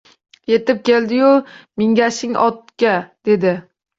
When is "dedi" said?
3.29-3.55